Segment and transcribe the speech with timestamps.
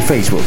[0.00, 0.44] Facebook.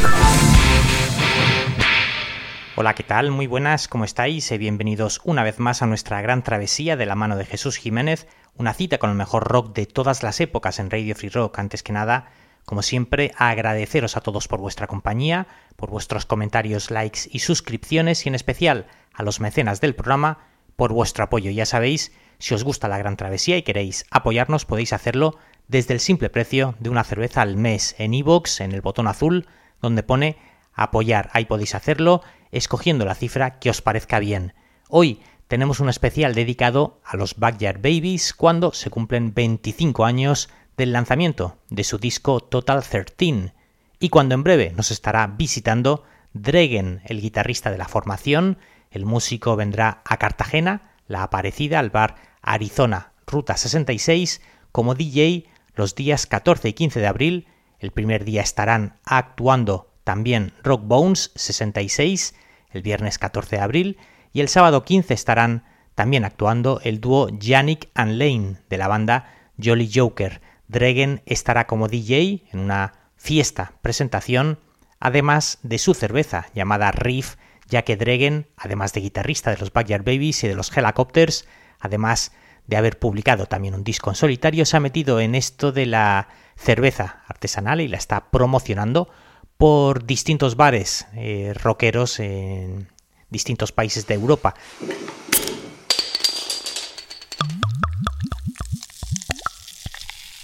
[2.76, 3.32] Hola, ¿qué tal?
[3.32, 4.50] Muy buenas, ¿cómo estáis?
[4.58, 8.74] Bienvenidos una vez más a nuestra gran travesía de la mano de Jesús Jiménez, una
[8.74, 11.60] cita con el mejor rock de todas las épocas en Radio Free Rock.
[11.60, 12.32] Antes que nada,
[12.66, 18.30] como siempre, agradeceros a todos por vuestra compañía, por vuestros comentarios, likes y suscripciones y
[18.30, 20.40] en especial a los mecenas del programa
[20.76, 21.52] por vuestro apoyo.
[21.52, 25.38] Ya sabéis, si os gusta la gran travesía y queréis apoyarnos, podéis hacerlo
[25.70, 29.48] desde el simple precio de una cerveza al mes en iVoox, en el botón azul,
[29.82, 30.38] donde pone
[30.74, 31.30] apoyar.
[31.32, 34.54] Ahí podéis hacerlo escogiendo la cifra que os parezca bien.
[34.90, 40.92] Hoy tenemos un especial dedicado a los Backyard Babies cuando se cumplen 25 años del
[40.92, 43.54] lanzamiento de su disco Total 13
[44.00, 48.58] y cuando en breve nos estará visitando Dregen, el guitarrista de la formación,
[48.90, 55.96] el músico vendrá a Cartagena, la aparecida al bar Arizona Ruta 66 como DJ los
[55.96, 57.48] días 14 y 15 de abril.
[57.80, 62.36] El primer día estarán actuando también Rock Bones 66
[62.72, 63.98] el viernes 14 de abril
[64.34, 65.64] y el sábado 15 estarán
[65.96, 70.42] también actuando el dúo Yannick and Lane de la banda Jolly Joker.
[70.68, 74.60] Dregen estará como DJ en una fiesta presentación,
[75.00, 77.36] además de su cerveza llamada Riff,
[77.68, 81.48] ya que Dregen, además de guitarrista de los Backyard Babies y de los Helicopters,
[81.80, 82.32] además
[82.70, 86.30] de haber publicado también un disco en solitario, se ha metido en esto de la
[86.56, 89.10] cerveza artesanal y la está promocionando
[89.58, 92.88] por distintos bares eh, rockeros en
[93.30, 94.54] distintos países de Europa.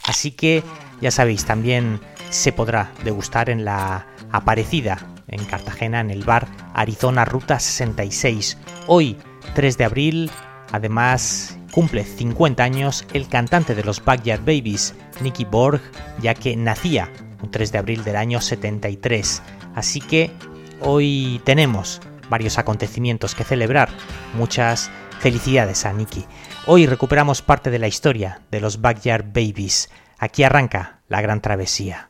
[0.04, 0.64] Así que
[1.02, 2.02] ya sabéis, también
[2.32, 8.58] se podrá degustar en la aparecida en Cartagena en el bar Arizona Ruta 66.
[8.88, 9.18] Hoy,
[9.54, 10.32] 3 de abril,
[10.72, 15.82] además cumple 50 años el cantante de los Backyard Babies, Nicky Borg,
[16.22, 17.12] ya que nacía
[17.44, 19.42] un 3 de abril del año 73.
[19.76, 20.32] Así que
[20.80, 22.00] hoy tenemos
[22.30, 23.90] varios acontecimientos que celebrar.
[24.36, 26.26] Muchas felicidades a Nicky.
[26.66, 29.90] Hoy recuperamos parte de la historia de los Backyard Babies.
[30.18, 32.10] Aquí arranca la gran travesía.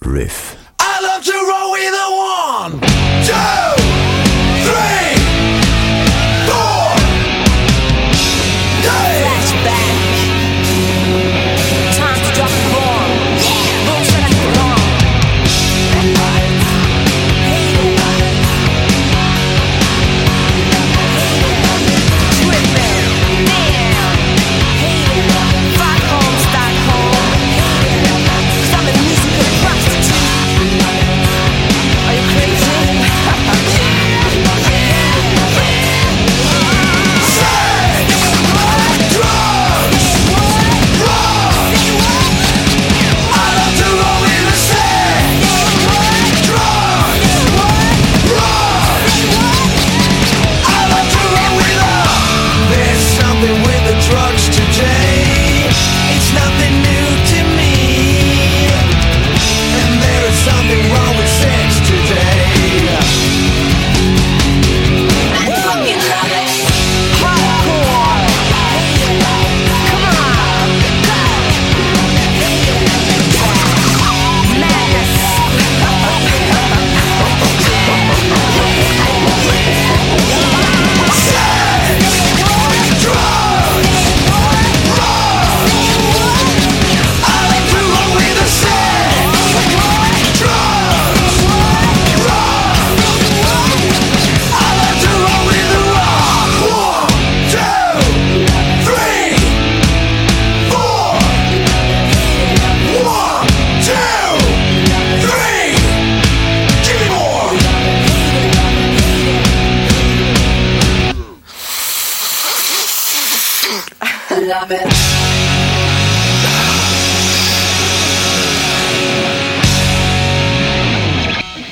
[0.00, 0.54] Riff.
[0.78, 1.32] I love to
[2.62, 2.80] one,
[3.26, 3.82] two,
[4.62, 5.19] three,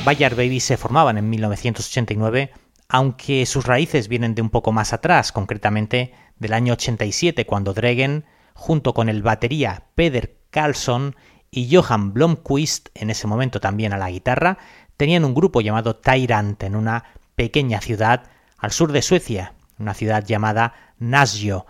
[0.08, 2.50] Bayard Babies se formaban en 1989,
[2.88, 8.24] aunque sus raíces vienen de un poco más atrás, concretamente del año 87, cuando Dregen,
[8.54, 11.14] junto con el batería Peder Carlson,
[11.50, 14.56] y Johan Blomqvist, en ese momento también a la guitarra,
[14.96, 17.04] tenían un grupo llamado Tyrant en una
[17.34, 21.66] pequeña ciudad al sur de Suecia, una ciudad llamada Nasjo.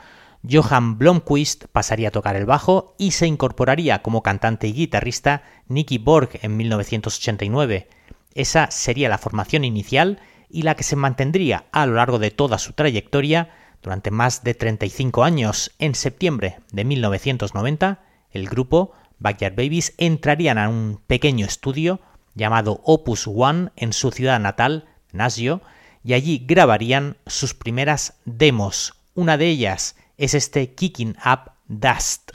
[0.49, 5.99] Johan Blomqvist pasaría a tocar el bajo y se incorporaría como cantante y guitarrista Nicky
[5.99, 7.98] Borg en 1989.
[8.39, 12.59] Esa sería la formación inicial y la que se mantendría a lo largo de toda
[12.59, 13.51] su trayectoria
[13.83, 15.73] durante más de 35 años.
[15.81, 17.99] En septiembre de 1990,
[18.31, 22.01] el grupo Backyard Babies entrarían a un pequeño estudio
[22.37, 25.61] llamado Opus One en su ciudad natal, Nasio,
[26.05, 28.95] y allí grabarían sus primeras demos.
[29.17, 32.31] Una de ellas es este Kicking Up Dust.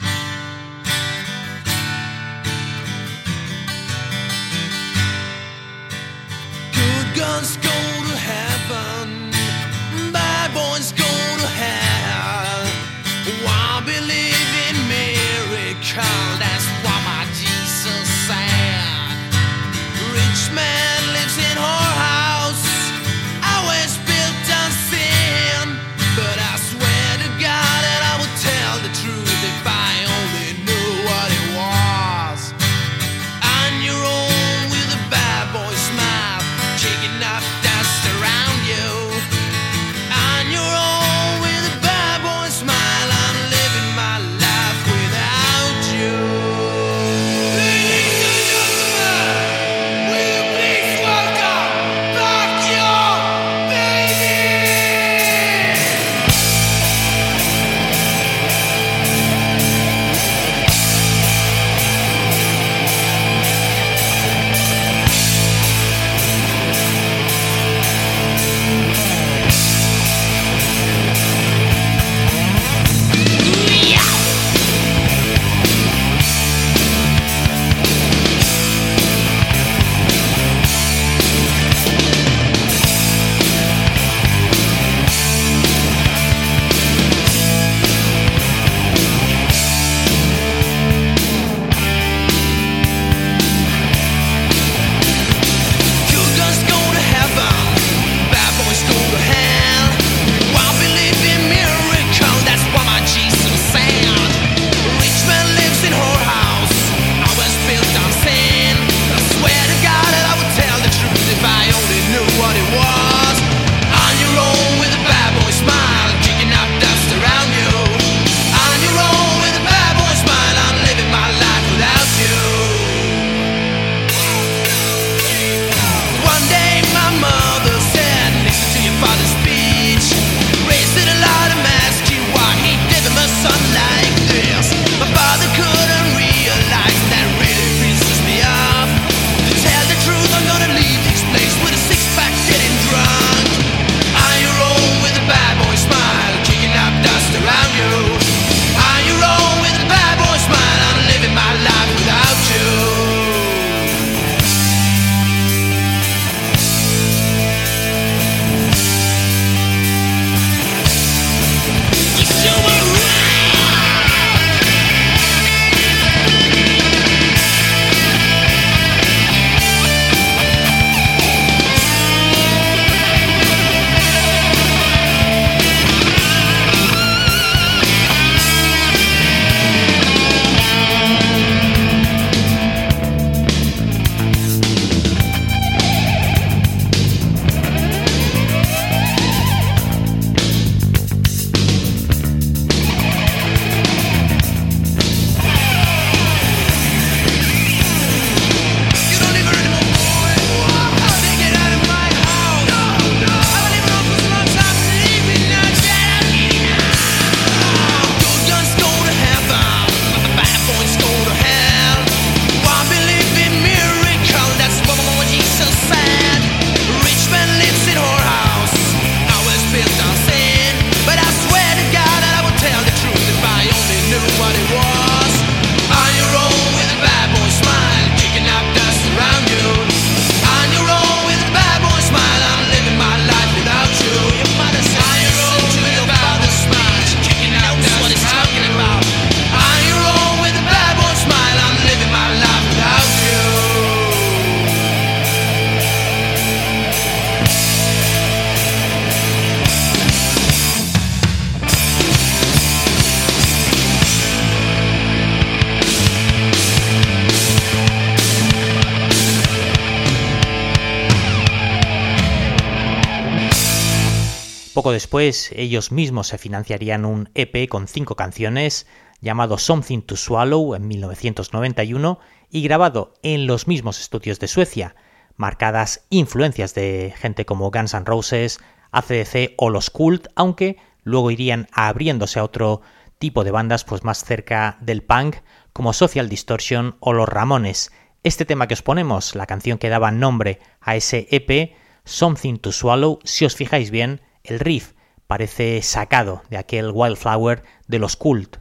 [265.13, 268.87] Después, ellos mismos se financiarían un EP con cinco canciones
[269.21, 274.95] llamado Something to Swallow en 1991 y grabado en los mismos estudios de Suecia,
[275.35, 278.57] marcadas influencias de gente como Guns N' Roses,
[278.91, 282.81] ACDC o los Cult, aunque luego irían abriéndose a otro
[283.19, 285.35] tipo de bandas pues más cerca del punk
[285.73, 287.91] como Social Distortion o los Ramones.
[288.23, 292.71] Este tema que os ponemos, la canción que daba nombre a ese EP, Something to
[292.71, 294.93] Swallow, si os fijáis bien, el riff
[295.33, 298.57] parece sacado de aquel Wildflower de los Cult.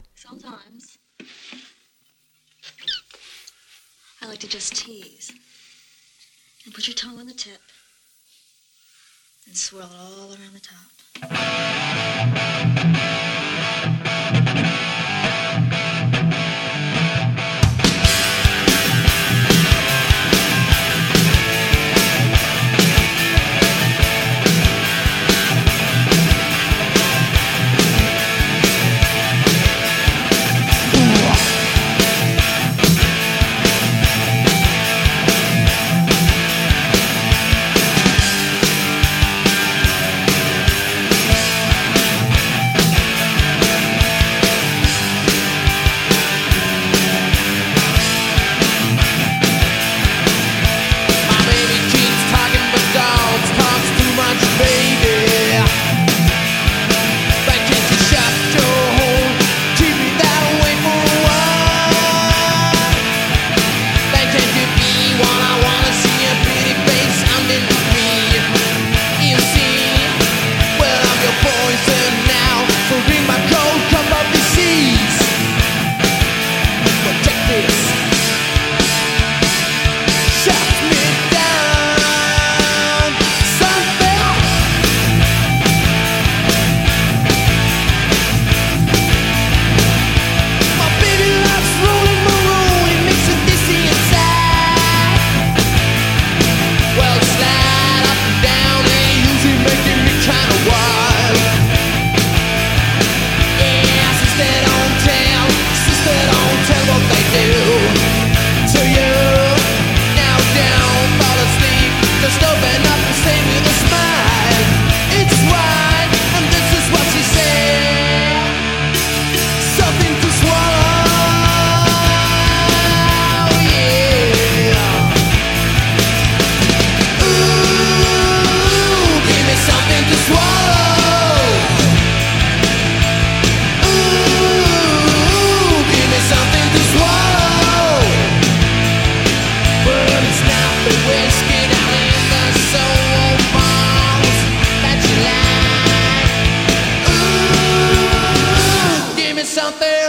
[9.45, 10.61] And swirl it all around the
[13.19, 13.32] top.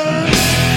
[0.05, 0.74] Revolution.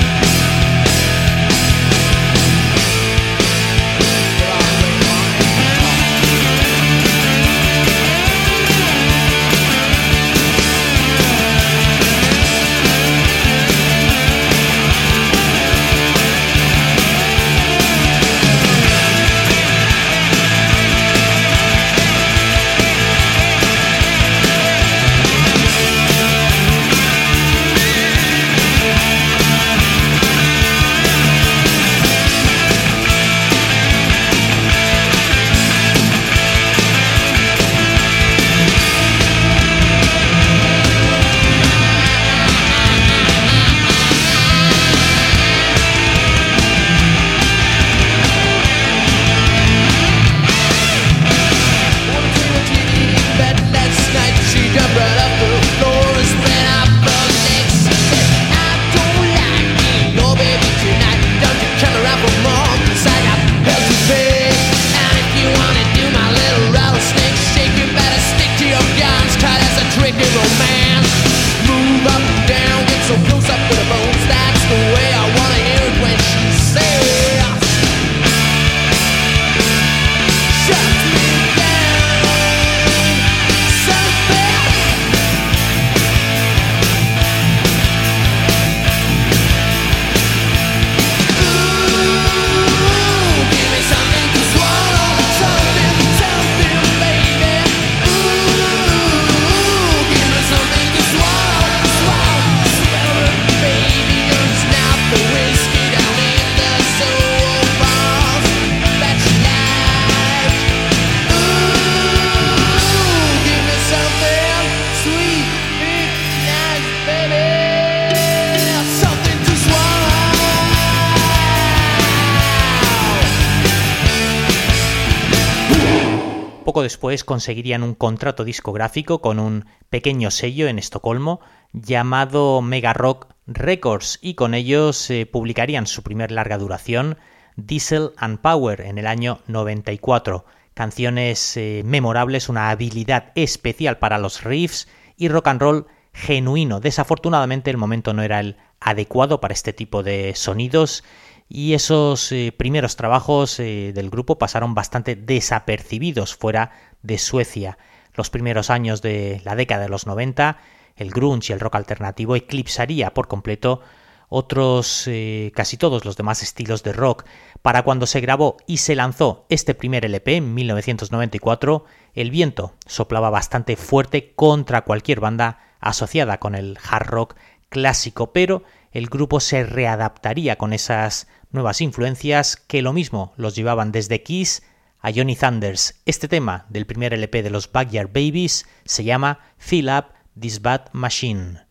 [126.97, 134.17] Después conseguirían un contrato discográfico con un pequeño sello en Estocolmo llamado Mega Rock Records
[134.19, 137.19] y con ellos eh, publicarían su primer larga duración,
[137.55, 140.45] Diesel and Power, en el año 94.
[140.73, 144.87] Canciones eh, memorables, una habilidad especial para los riffs
[145.17, 146.79] y rock and roll genuino.
[146.79, 151.03] Desafortunadamente el momento no era el adecuado para este tipo de sonidos
[151.49, 157.77] y esos eh, primeros trabajos eh, del grupo pasaron bastante desapercibidos fuera de Suecia.
[158.13, 160.57] Los primeros años de la década de los 90,
[160.95, 163.81] el grunge y el rock alternativo eclipsaría por completo
[164.29, 167.23] otros eh, casi todos los demás estilos de rock.
[167.61, 173.29] Para cuando se grabó y se lanzó este primer LP en 1994, el viento soplaba
[173.29, 177.35] bastante fuerte contra cualquier banda asociada con el hard rock
[177.69, 183.91] clásico, pero el grupo se readaptaría con esas nuevas influencias que lo mismo los llevaban
[183.91, 184.63] desde Kiss
[184.99, 186.01] a Johnny Thunders.
[186.05, 190.05] Este tema del primer LP de los Backyard Babies se llama Fill Up
[190.39, 191.61] This Bad Machine.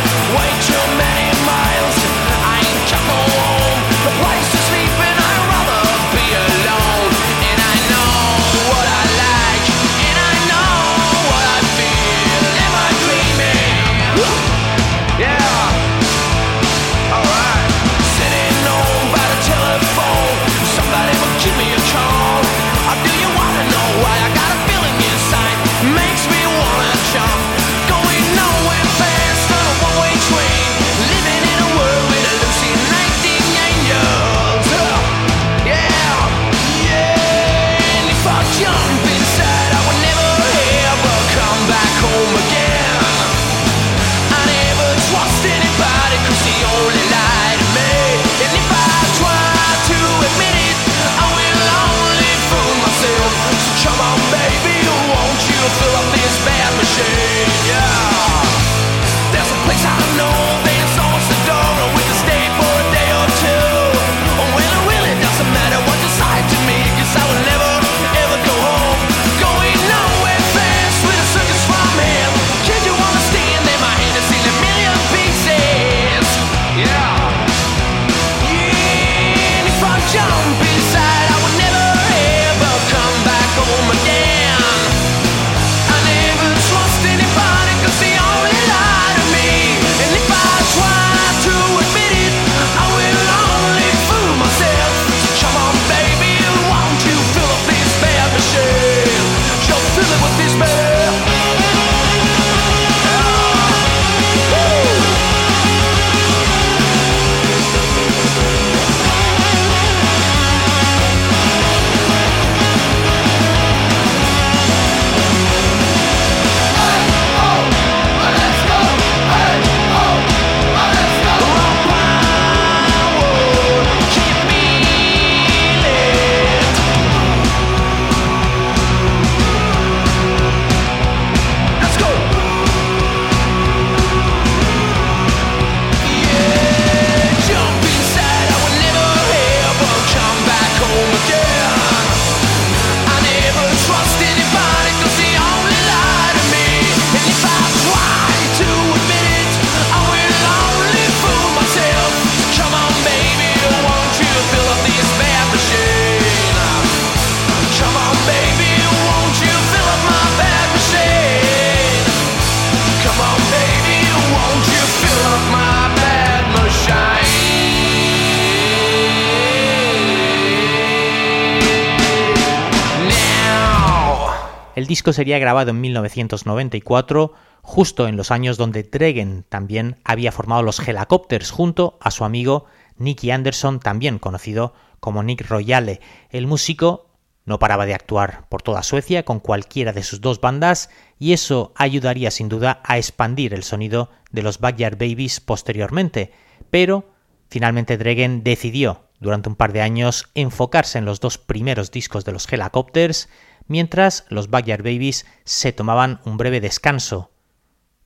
[175.13, 181.51] sería grabado en 1994, justo en los años donde Dregen también había formado los Helicopters
[181.51, 182.65] junto a su amigo
[182.97, 186.01] Nicky Anderson, también conocido como Nick Royale.
[186.29, 187.11] El músico
[187.45, 191.73] no paraba de actuar por toda Suecia con cualquiera de sus dos bandas y eso
[191.75, 196.33] ayudaría sin duda a expandir el sonido de los Backyard Babies posteriormente.
[196.69, 197.09] Pero
[197.49, 202.31] finalmente Dregen decidió durante un par de años enfocarse en los dos primeros discos de
[202.31, 203.29] los Helicopters
[203.67, 207.31] mientras los Backyard Babies se tomaban un breve descanso.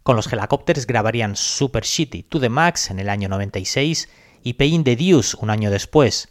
[0.03, 4.09] Con los Helicopters grabarían Super Shitty to the Max en el año 96
[4.43, 6.29] y Pain the Deuce un año después.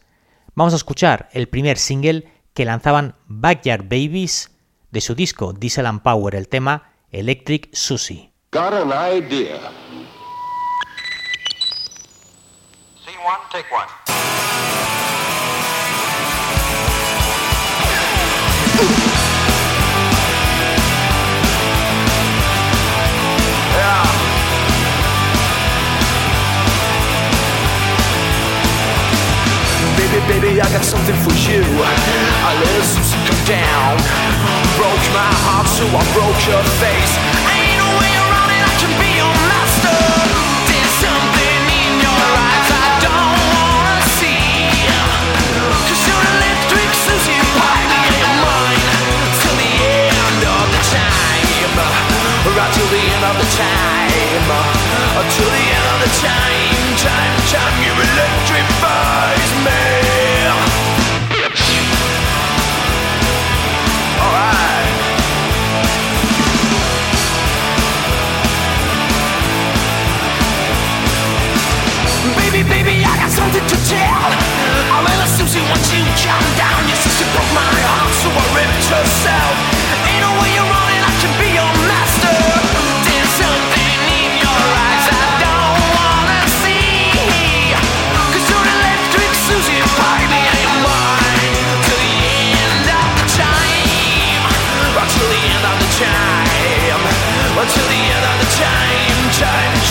[0.55, 4.53] Vamos a escuchar el primer single que lanzaban Backyard Babies
[4.93, 8.33] de su disco Diesel and Power el tema Electric Susie.
[8.53, 9.59] Got an idea.
[13.05, 14.94] Scene one, take one.
[29.97, 31.63] Baby, baby, I got something for you.
[31.63, 33.99] I a Susie come down.
[34.79, 37.15] Broke my heart, so I broke your face.
[37.51, 38.34] Ain't no way around
[52.55, 54.47] Right till the end of the time.
[54.47, 56.95] Uh, Until the end of the time.
[57.03, 59.83] Time, time, you electrifies me.
[64.23, 64.87] Alright.
[72.38, 74.31] Baby, baby, I got something to tell.
[74.95, 76.87] I really Susie once you calm down.
[76.87, 79.74] Your sister broke my heart, so I ripped herself.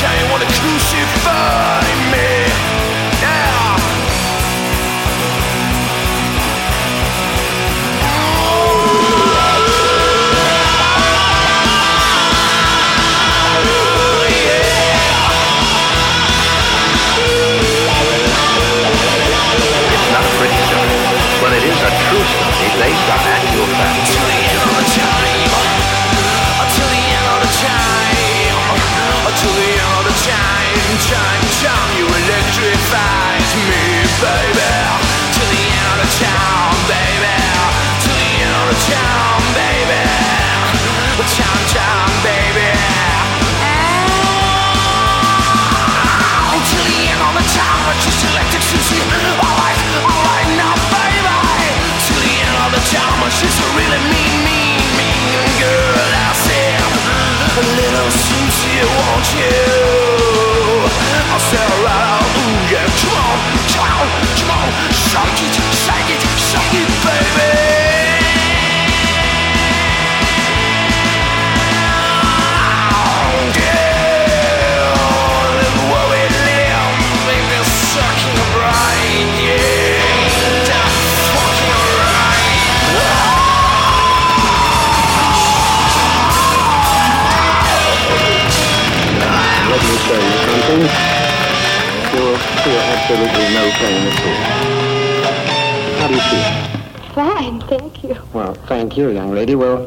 [0.04, 1.63] chain, wanna crucify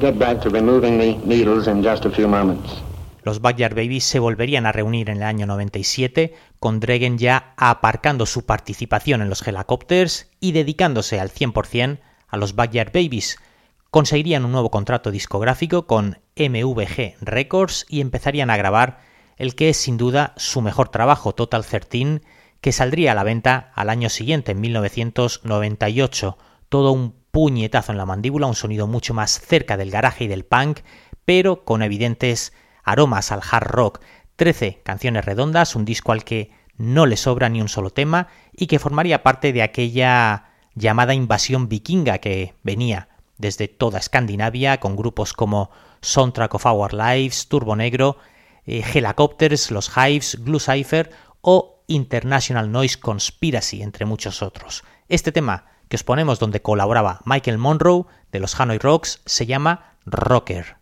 [0.01, 2.83] get back to removing the needles in just a few moments.
[3.27, 8.25] Los Backyard Babies se volverían a reunir en el año 97, con Dregen ya aparcando
[8.25, 13.39] su participación en los Helicopters y dedicándose al 100% a los Backyard Babies.
[13.91, 19.01] Conseguirían un nuevo contrato discográfico con MVG Records y empezarían a grabar
[19.37, 22.21] el que es sin duda su mejor trabajo, Total 13,
[22.61, 26.39] que saldría a la venta al año siguiente, en 1998.
[26.69, 30.46] Todo un puñetazo en la mandíbula, un sonido mucho más cerca del garaje y del
[30.46, 30.79] punk,
[31.27, 34.01] pero con evidentes aromas al hard rock.
[34.37, 38.68] 13 canciones redondas, un disco al que no le sobra ni un solo tema y
[38.68, 40.44] que formaría parte de aquella
[40.75, 45.70] llamada invasión vikinga que venía desde toda Escandinavia con grupos como
[46.01, 48.16] Soundtrack of Our Lives, Turbo Negro,
[48.64, 51.11] eh, Helicopters, los Hives, Glue Cypher
[51.42, 54.85] o International Noise Conspiracy, entre muchos otros.
[55.11, 59.94] Este tema que os ponemos donde colaboraba Michael Monroe de los Hanoi Rocks se llama
[60.05, 60.77] Rocker.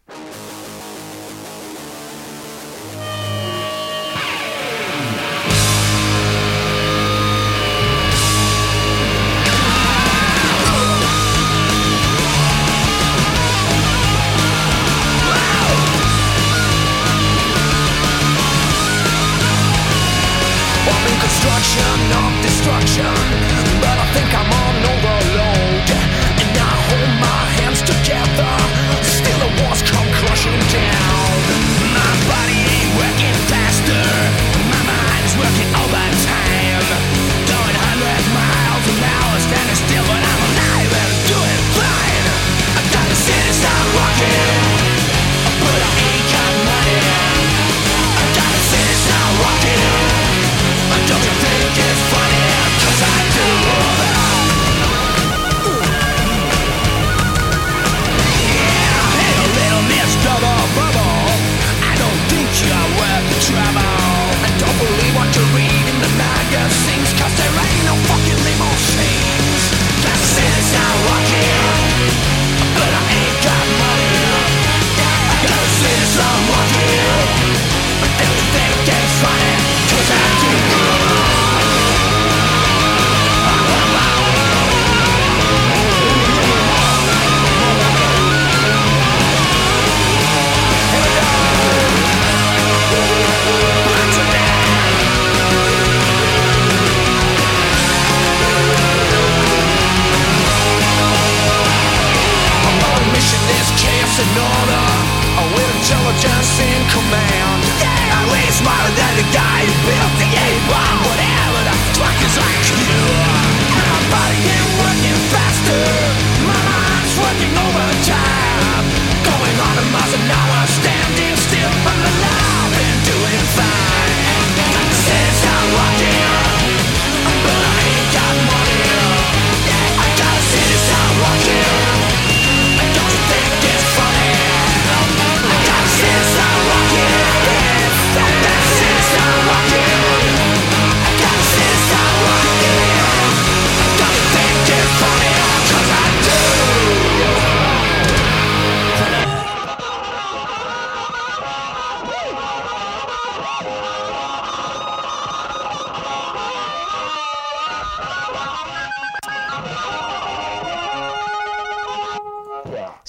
[108.65, 109.04] Smarter than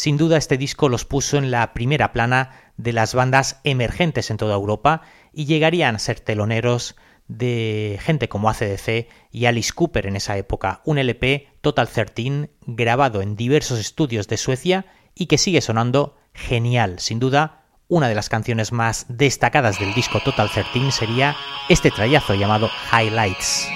[0.05, 4.37] Sin duda este disco los puso en la primera plana de las bandas emergentes en
[4.37, 5.01] toda Europa
[5.33, 6.95] y llegarían a ser teloneros
[7.27, 13.23] de gente como ACDC y Alice Cooper en esa época, un LP Total 13 grabado
[13.23, 18.29] en diversos estudios de Suecia y que sigue sonando genial, sin duda una de las
[18.29, 21.35] canciones más destacadas del disco Total 13 sería
[21.67, 23.67] este trayazo llamado Highlights.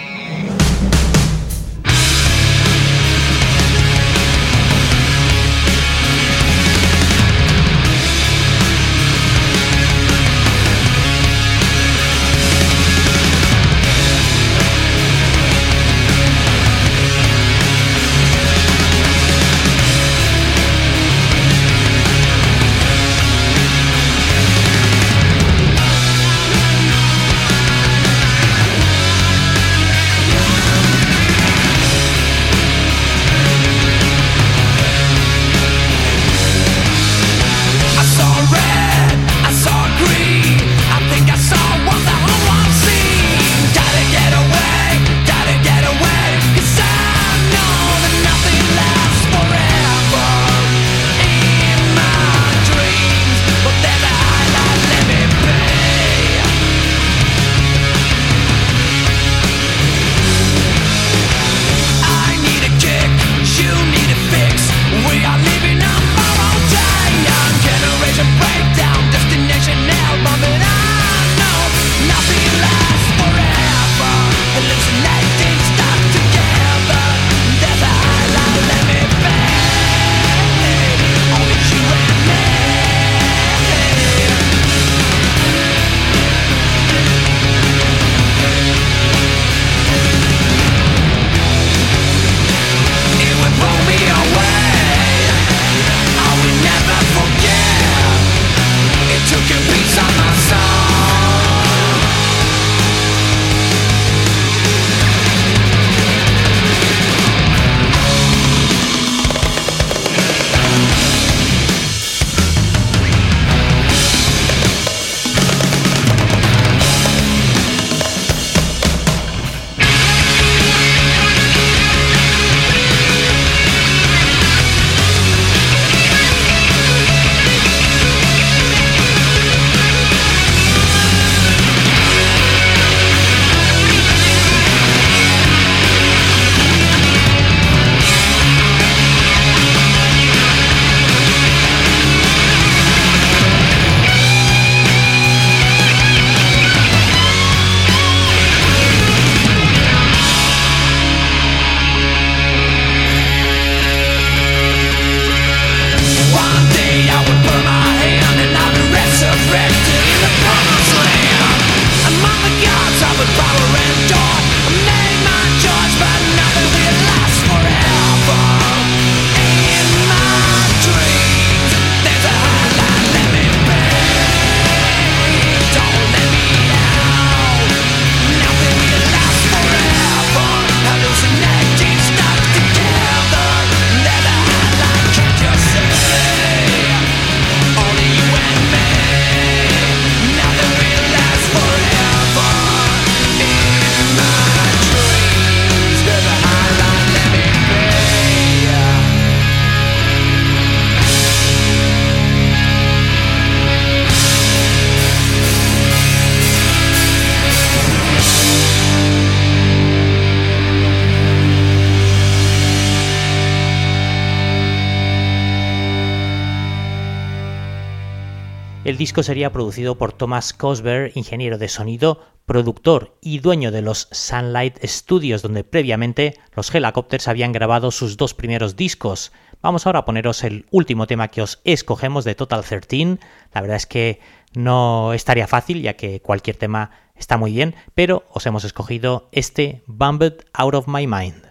[219.00, 224.78] Disco sería producido por Thomas Cosber, ingeniero de sonido, productor y dueño de los Sunlight
[224.84, 229.32] Studios, donde previamente los Helicopters habían grabado sus dos primeros discos.
[229.62, 233.20] Vamos ahora a poneros el último tema que os escogemos de Total 13.
[233.54, 234.20] La verdad es que
[234.54, 239.82] no estaría fácil, ya que cualquier tema está muy bien, pero os hemos escogido este
[239.88, 241.49] Bumbled Out of My Mind.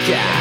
[0.00, 0.39] Podcast.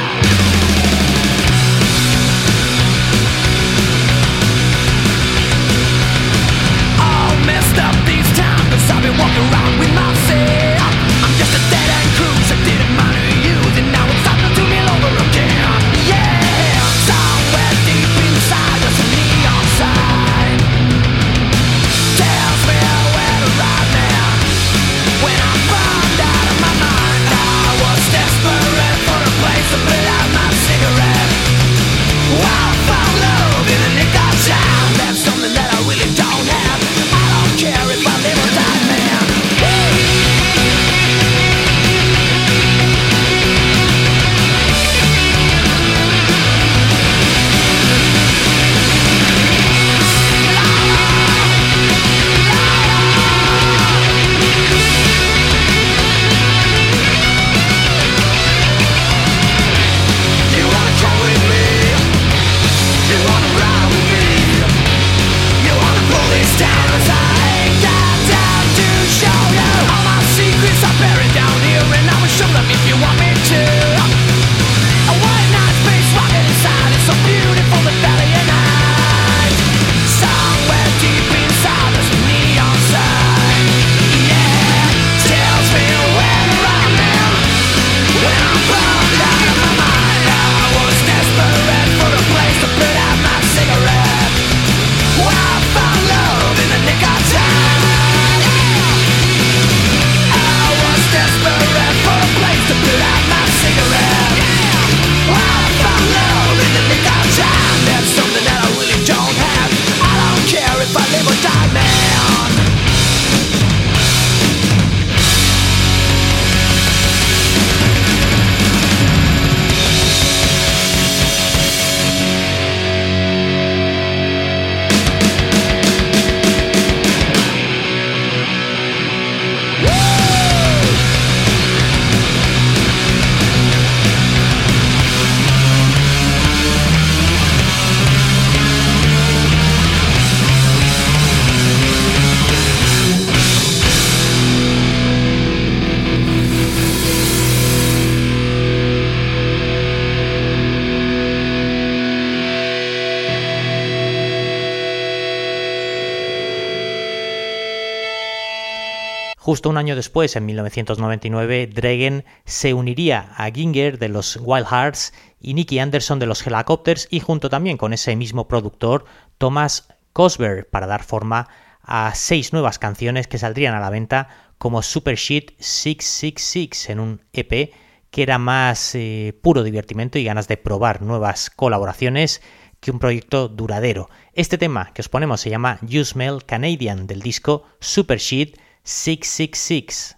[159.59, 165.11] Justo un año después, en 1999, Dragon se uniría a Ginger de los Wild Hearts
[165.41, 169.03] y Nicky Anderson de los Helicopters y junto también con ese mismo productor,
[169.37, 171.49] Thomas Cosber, para dar forma
[171.81, 177.21] a seis nuevas canciones que saldrían a la venta como Super Shit 666 en un
[177.33, 177.73] EP
[178.11, 182.41] que era más eh, puro divertimento y ganas de probar nuevas colaboraciones
[182.79, 184.09] que un proyecto duradero.
[184.31, 190.15] Este tema que os ponemos se llama You Smell Canadian del disco Super Shit 666.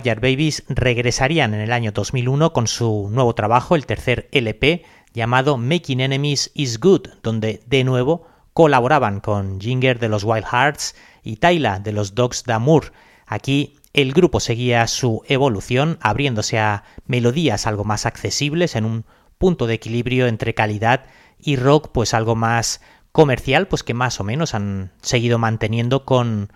[0.00, 4.82] Backyard Babies regresarían en el año 2001 con su nuevo trabajo, el tercer LP,
[5.12, 10.94] llamado Making Enemies is Good, donde de nuevo colaboraban con Ginger de los Wild Hearts
[11.22, 12.94] y Tyla de los Dogs d'Amour.
[13.26, 19.04] Aquí el grupo seguía su evolución, abriéndose a melodías algo más accesibles en un
[19.36, 21.04] punto de equilibrio entre calidad
[21.38, 22.80] y rock pues algo más
[23.12, 26.50] comercial, pues que más o menos han seguido manteniendo con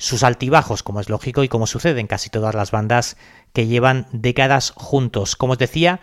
[0.00, 3.18] sus altibajos, como es lógico y como sucede en casi todas las bandas
[3.52, 5.36] que llevan décadas juntos.
[5.36, 6.00] Como os decía,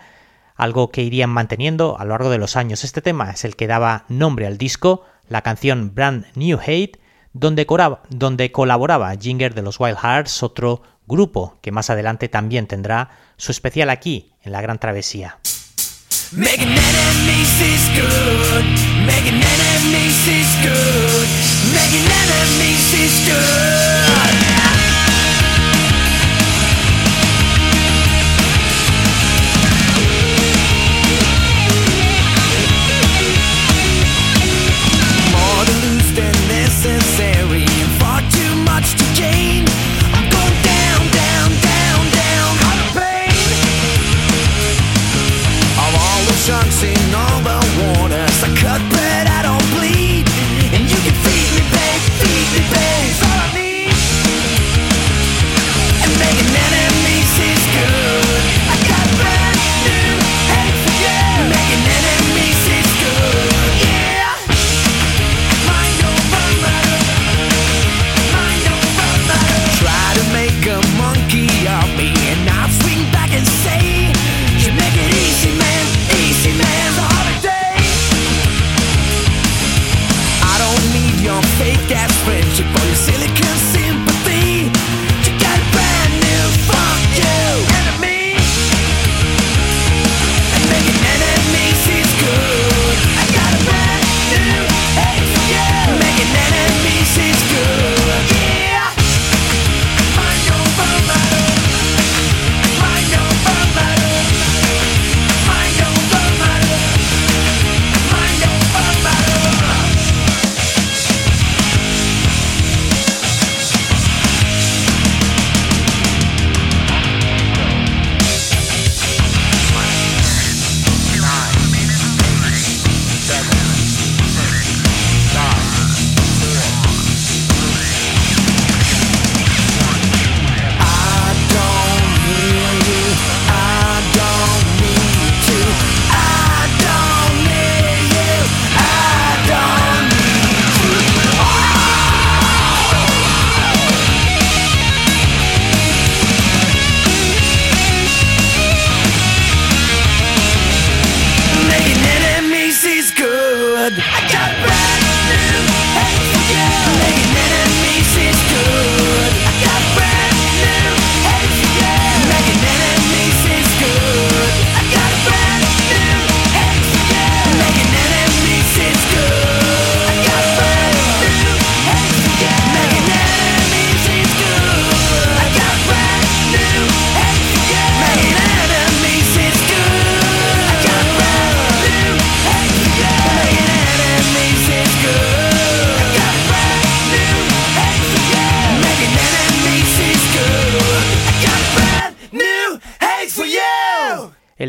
[0.56, 2.84] algo que irían manteniendo a lo largo de los años.
[2.84, 7.00] Este tema es el que daba nombre al disco, la canción Brand New Hate,
[7.34, 7.66] donde,
[8.52, 13.90] colaboraba Ginger de los Wild Hearts, otro grupo que más adelante también tendrá su especial
[13.90, 15.40] aquí, en la Gran Travesía.
[17.58, 18.64] Is good.
[20.28, 21.37] Is good.
[21.88, 24.47] Making enemies is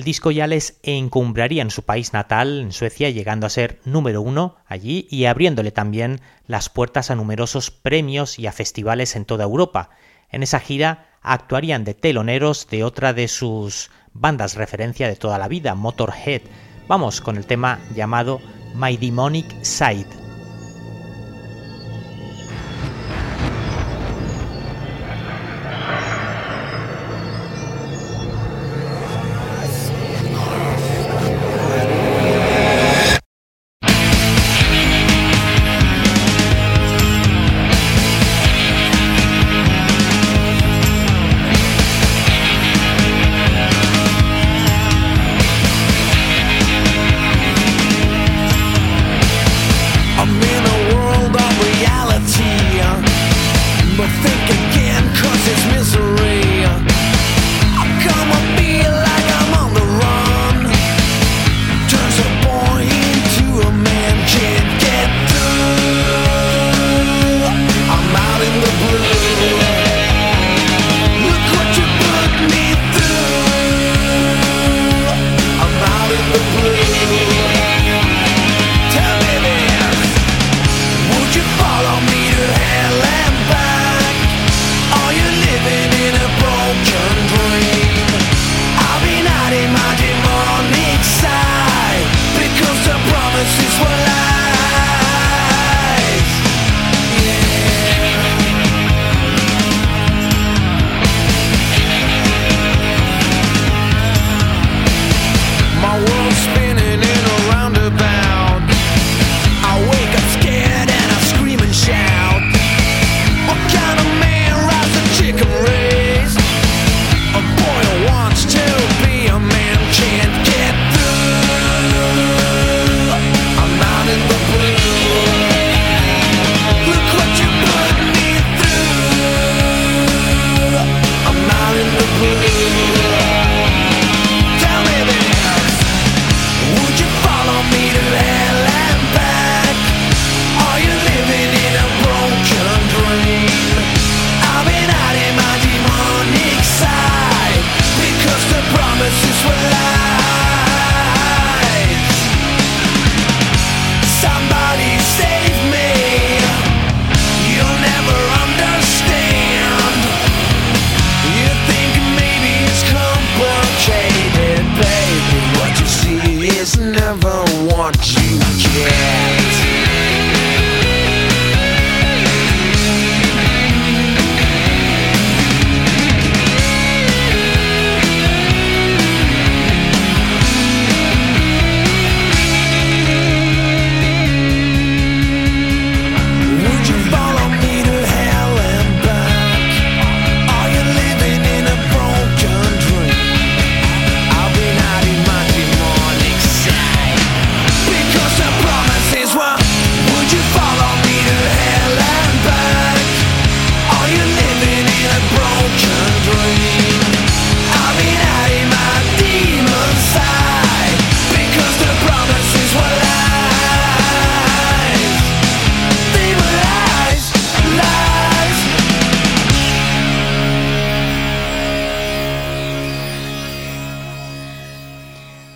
[0.09, 4.57] disco ya les encumbraría en su país natal, en Suecia, llegando a ser número uno
[4.67, 9.91] allí y abriéndole también las puertas a numerosos premios y a festivales en toda Europa.
[10.31, 15.47] En esa gira actuarían de teloneros de otra de sus bandas referencia de toda la
[15.47, 16.41] vida, Motorhead.
[16.89, 18.41] Vamos con el tema llamado
[18.75, 20.18] My Demonic Side.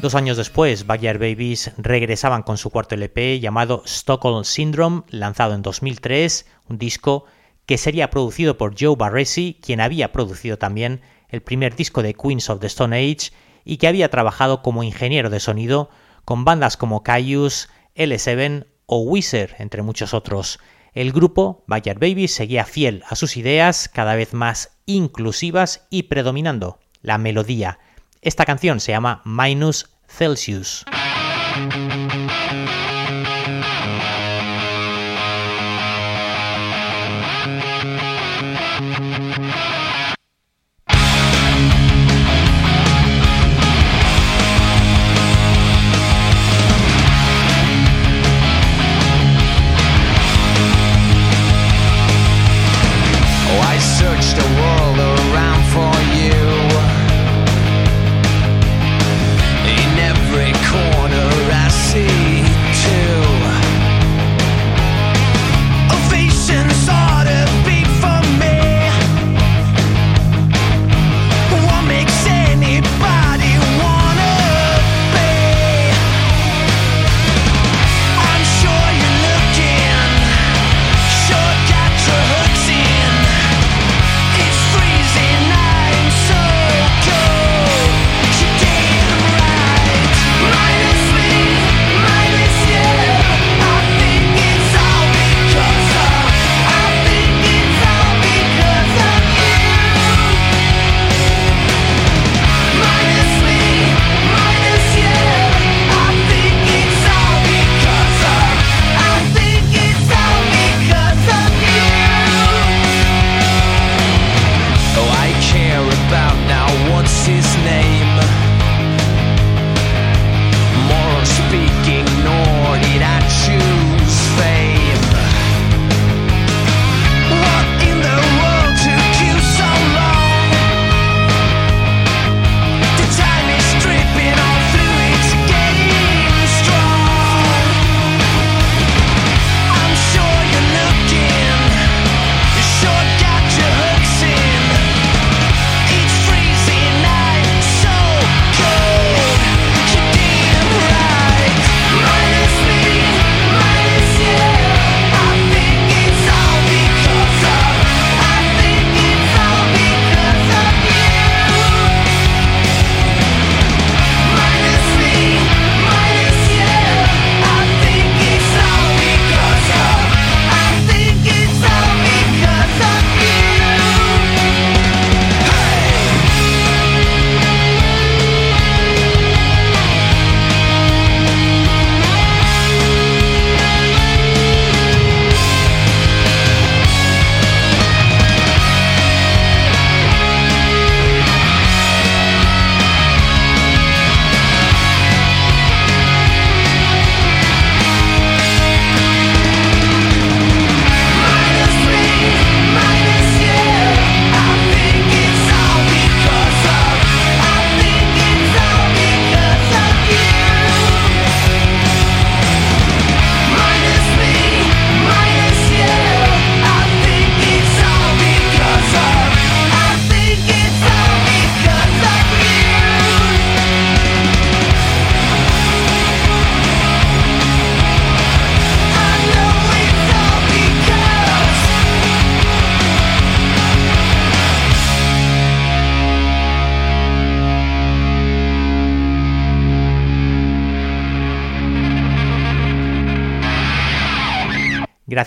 [0.02, 5.62] Dos años después, Backyard Babies regresaban con su cuarto LP llamado Stockholm Syndrome, lanzado en
[5.62, 7.26] 2003, un disco
[7.66, 12.50] que sería producido por Joe Barresi, quien había producido también el primer disco de Queens
[12.50, 13.30] of the Stone Age
[13.64, 15.88] y que había trabajado como ingeniero de sonido
[16.24, 20.58] con bandas como Caius, L7 o Wizard, entre muchos otros.
[20.94, 26.80] El grupo, Backyard Babies, seguía fiel a sus ideas, cada vez más inclusivas y predominando
[27.02, 27.78] la melodía.
[28.20, 30.84] Esta canción se llama Minus Celsius.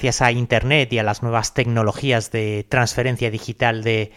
[0.06, 4.12] Gracias a Internet y a las nuevas tecnologías de transferencia digital de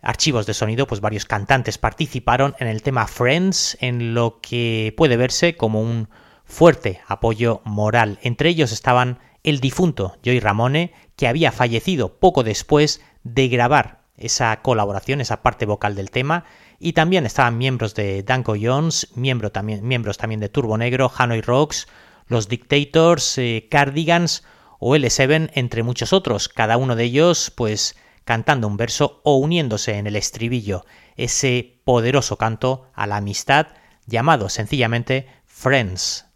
[0.00, 5.18] archivos de sonido, pues varios cantantes participaron en el tema Friends, en lo que puede
[5.18, 6.08] verse como un
[6.46, 8.18] fuerte apoyo moral.
[8.22, 14.62] Entre ellos estaban el difunto Joey Ramone, que había fallecido poco después de grabar esa
[14.62, 16.46] colaboración, esa parte vocal del tema,
[16.78, 19.08] y también estaban miembros de Danko Jones,
[19.52, 21.86] también, miembros también de Turbo Negro, Hanoi Rocks,
[22.28, 24.42] los Dictators, eh, Cardigans
[24.86, 29.96] o L7, entre muchos otros, cada uno de ellos pues cantando un verso o uniéndose
[29.96, 30.84] en el estribillo,
[31.16, 33.68] ese poderoso canto a la amistad
[34.04, 36.26] llamado sencillamente Friends.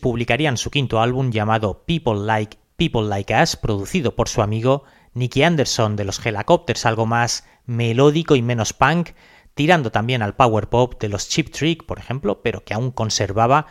[0.00, 5.42] publicarían su quinto álbum llamado People Like People Like Us, producido por su amigo Nicky
[5.42, 9.10] Anderson de los Helicopters, algo más melódico y menos punk,
[9.54, 13.66] tirando también al power pop de los Chip Trick, por ejemplo, pero que aún conservaba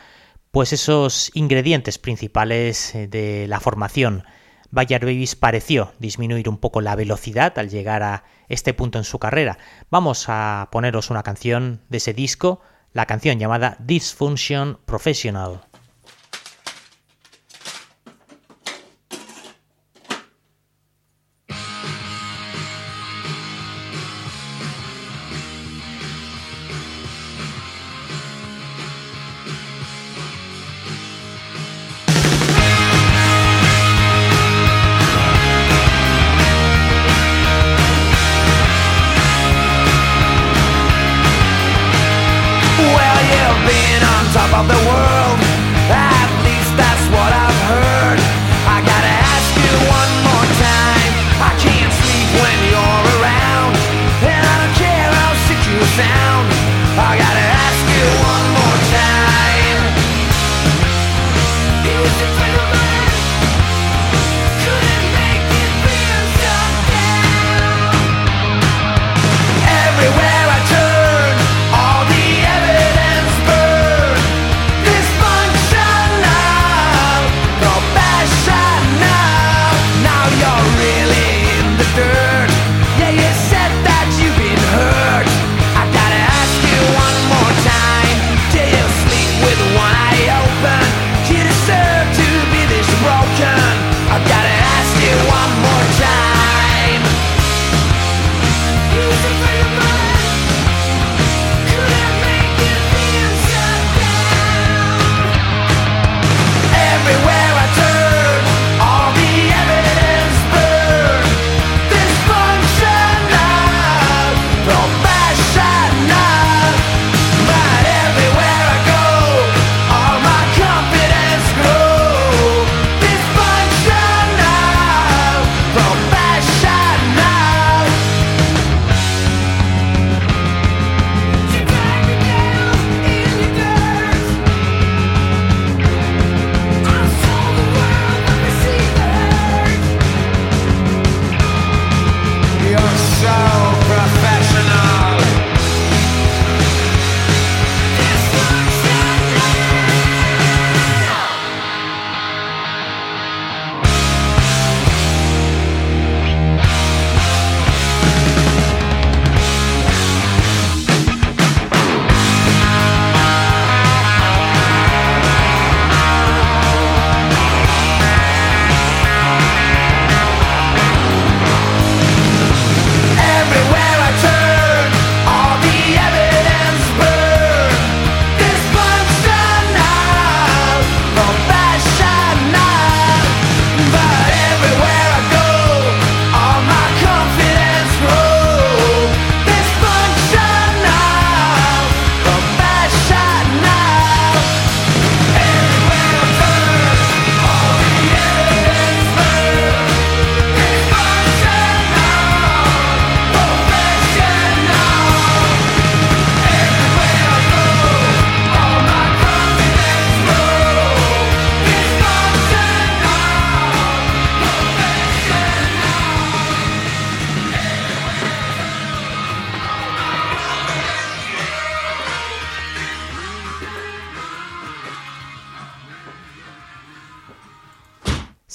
[0.52, 4.24] pues esos ingredientes principales eh, de la formación.
[4.72, 9.20] Bayard Davis pareció disminuir un poco la velocidad al llegar a este punto en su
[9.20, 9.58] carrera.
[9.90, 12.62] Vamos a poneros una canción de ese disco,
[12.94, 15.62] la canción llamada Dysfunction Professional.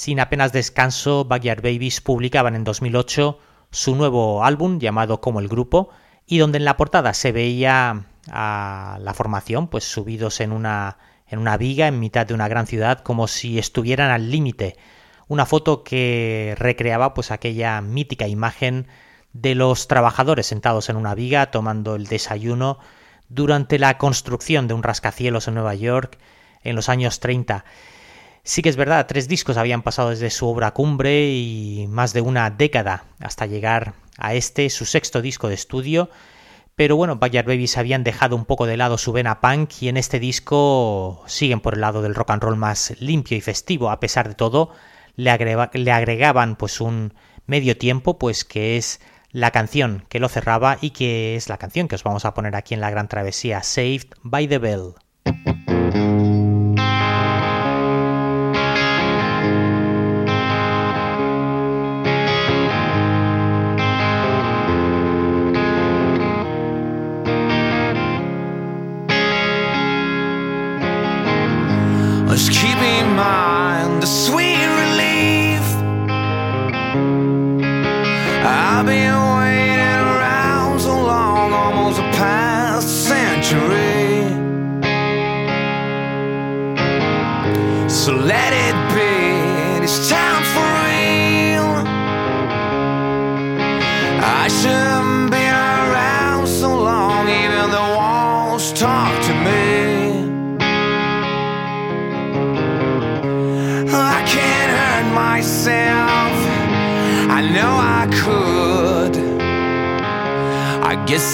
[0.07, 3.39] Sin apenas descanso, Backyard Babies publicaban en 2008
[3.71, 5.89] su nuevo álbum llamado Como el Grupo
[6.25, 10.97] y donde en la portada se veía a la formación pues subidos en una,
[11.27, 14.77] en una viga en mitad de una gran ciudad como si estuvieran al límite.
[15.27, 18.87] Una foto que recreaba pues aquella mítica imagen
[19.33, 22.79] de los trabajadores sentados en una viga tomando el desayuno
[23.27, 26.17] durante la construcción de un rascacielos en Nueva York
[26.63, 27.65] en los años 30.
[28.47, 32.21] Sí que es verdad, tres discos habían pasado desde su obra cumbre y más de
[32.21, 36.09] una década hasta llegar a este, su sexto disco de estudio.
[36.73, 39.97] Pero bueno, Backyard Babies habían dejado un poco de lado su vena punk y en
[39.97, 43.89] este disco siguen por el lado del rock and roll más limpio y festivo.
[43.89, 44.71] A pesar de todo,
[45.17, 45.37] le,
[45.73, 47.15] le agregaban pues un
[47.47, 51.89] medio tiempo, pues que es la canción que lo cerraba y que es la canción
[51.89, 54.93] que os vamos a poner aquí en la gran travesía, Saved by the Bell.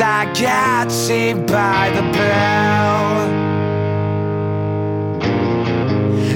[0.04, 3.28] I got saved by the bell.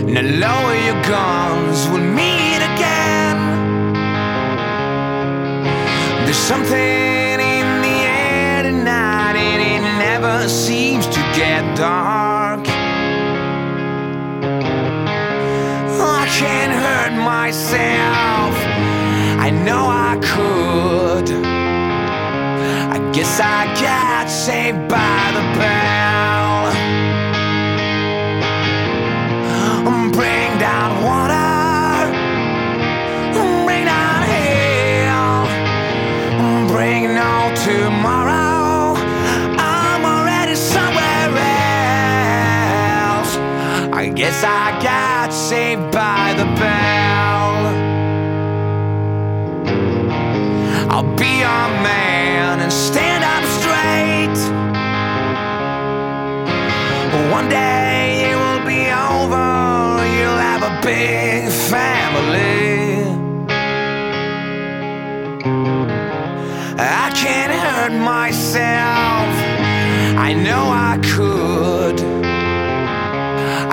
[0.07, 3.37] Now lower your guns, we'll meet again.
[6.23, 12.65] There's something in the air tonight, and it never seems to get dark.
[16.19, 18.55] I can't hurt myself.
[19.45, 20.76] I know I could.
[23.17, 26.71] Guess I got saved by the bell.
[29.89, 32.13] Mm, bring down water.
[33.33, 35.47] Mm, bring down hell.
[36.41, 38.93] Mm, bring no tomorrow.
[39.57, 41.29] I'm already somewhere
[43.01, 43.33] else.
[43.91, 47.55] I guess I got saved by the bell.
[50.91, 52.06] I'll be a man
[52.67, 54.39] and stand up straight.
[57.31, 60.03] One day it will be over.
[60.15, 63.05] You'll have a big family.
[66.77, 69.29] I can't hurt myself.
[70.27, 72.01] I know I could.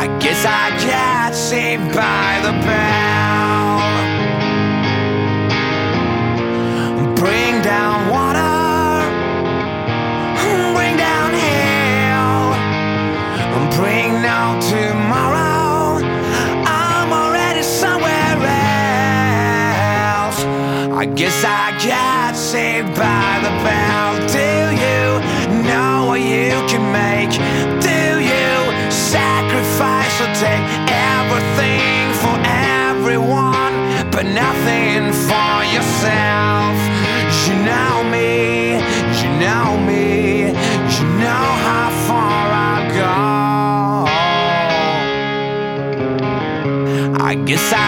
[0.04, 3.13] I guess I got saved by the bell.
[21.16, 24.18] Guess I got saved by the bell.
[24.26, 25.22] Do you
[25.62, 27.30] know what you can make?
[27.80, 28.50] Do you
[28.90, 32.36] sacrifice or take everything for
[32.90, 33.74] everyone,
[34.10, 36.74] but nothing for yourself?
[37.46, 38.82] You know me,
[39.20, 40.50] you know me,
[40.94, 43.14] you know how far I go.
[47.22, 47.83] I guess I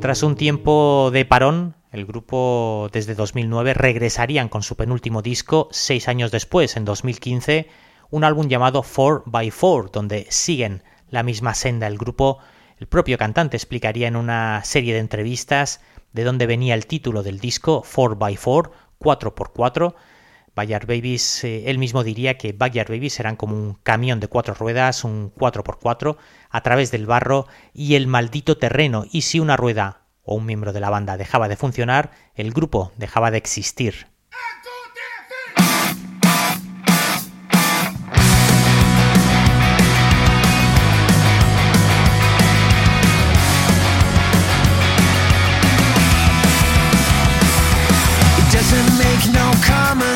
[0.00, 6.06] Tras un tiempo de parón, el grupo desde 2009 regresarían con su penúltimo disco seis
[6.06, 7.68] años después, en 2015,
[8.10, 11.88] un álbum llamado 4x4, donde siguen la misma senda.
[11.88, 12.38] El grupo,
[12.78, 15.80] el propio cantante explicaría en una serie de entrevistas
[16.14, 19.94] de dónde venía el título del disco 4x4, 4x4,
[20.54, 24.54] Backyard Babies, eh, él mismo diría que Backyard Babies eran como un camión de cuatro
[24.54, 26.16] ruedas, un 4x4,
[26.48, 30.72] a través del barro y el maldito terreno, y si una rueda o un miembro
[30.72, 34.13] de la banda dejaba de funcionar, el grupo dejaba de existir.
[49.32, 50.13] No common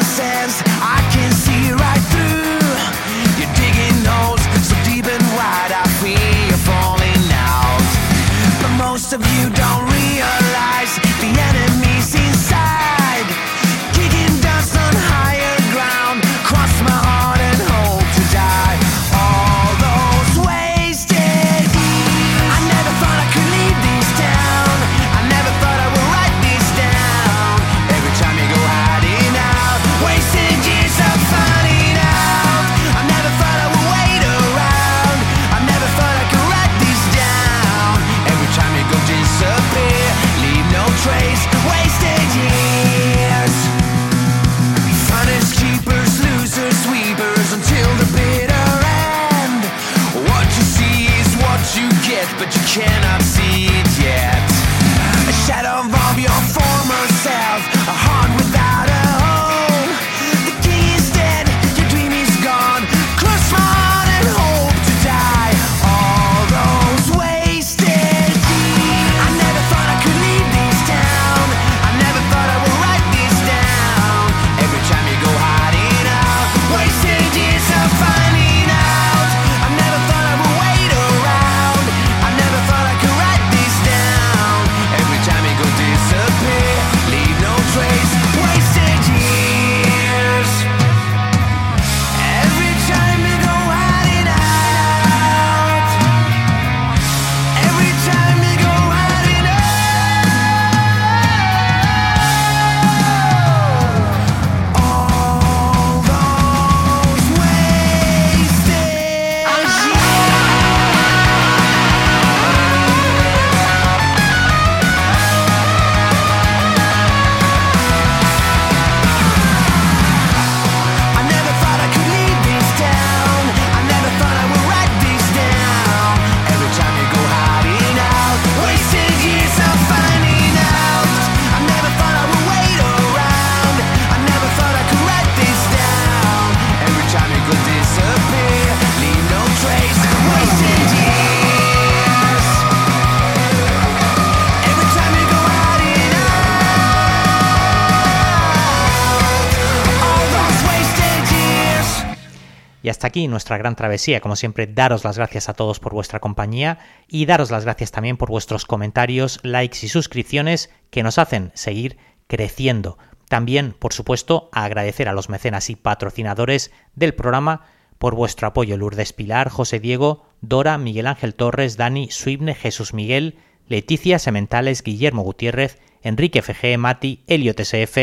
[152.89, 154.23] Y hasta aquí nuestra gran travesía.
[154.23, 158.17] Como siempre, daros las gracias a todos por vuestra compañía y daros las gracias también
[158.17, 162.97] por vuestros comentarios, likes y suscripciones que nos hacen seguir creciendo.
[163.29, 167.67] También, por supuesto, a agradecer a los mecenas y patrocinadores del programa
[167.99, 168.79] por vuestro apoyo.
[168.79, 173.37] Lourdes Pilar, José Diego, Dora, Miguel Ángel Torres, Dani, Suibne, Jesús Miguel,
[173.67, 177.99] Leticia Sementales, Guillermo Gutiérrez, Enrique FG, Mati, Elio TSF,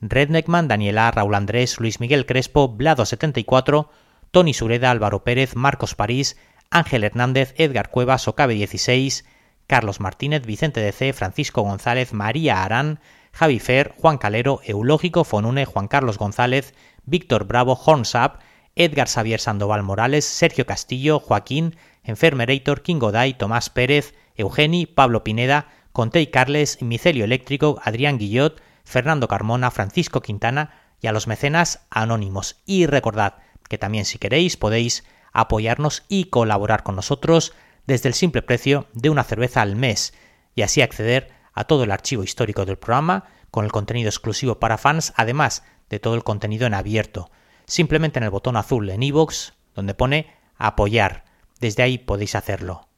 [0.00, 3.88] Redneckman, Daniela, Raúl Andrés, Luis Miguel Crespo, Blado74,
[4.30, 6.36] Tony Sureda, Álvaro Pérez, Marcos París,
[6.70, 9.24] Ángel Hernández, Edgar Cuevas, Ocabe 16,
[9.66, 13.00] Carlos Martínez, Vicente DC, Francisco González, María Arán,
[13.32, 16.74] Javi Fer, Juan Calero, Eulógico, Fonune, Juan Carlos González,
[17.04, 18.40] Víctor Bravo, Hornsap,
[18.76, 25.68] Edgar Xavier Sandoval Morales, Sergio Castillo, Joaquín, Enfermerator, King Goday, Tomás Pérez, Eugeni, Pablo Pineda,
[25.92, 30.70] Contei Carles, Micelio Eléctrico, Adrián Guillot, Fernando Carmona, Francisco Quintana
[31.00, 32.62] y a los mecenas anónimos.
[32.64, 33.34] Y recordad
[33.70, 37.54] que también si queréis podéis apoyarnos y colaborar con nosotros
[37.86, 40.12] desde el simple precio de una cerveza al mes
[40.56, 44.76] y así acceder a todo el archivo histórico del programa con el contenido exclusivo para
[44.76, 47.30] fans, además de todo el contenido en abierto.
[47.64, 51.24] Simplemente en el botón azul en iVoox donde pone apoyar.
[51.60, 52.88] Desde ahí podéis hacerlo.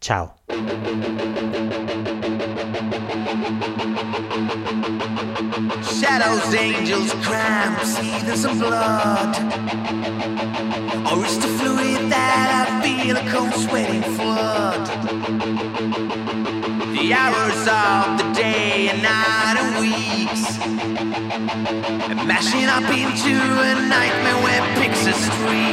[0.00, 0.36] Chao.
[6.00, 9.36] Shadows, angels, cramps, heathens and blood.
[11.12, 14.86] Or it's the fluid that I feel a cold sweating flood.
[16.96, 20.58] The hours of the day and night and weeks.
[22.08, 24.60] And mashing up into a nightmare where
[25.06, 25.70] a streak.